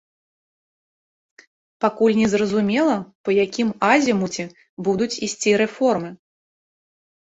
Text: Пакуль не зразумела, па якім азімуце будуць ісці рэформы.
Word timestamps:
Пакуль 1.83 2.15
не 2.21 2.27
зразумела, 2.33 2.95
па 3.27 3.31
якім 3.45 3.69
азімуце 3.93 4.43
будуць 4.89 5.15
ісці 5.29 5.51
рэформы. 5.65 6.09